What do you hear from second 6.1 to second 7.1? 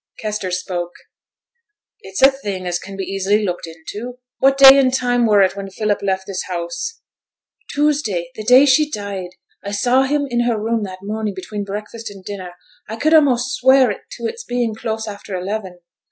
this house?'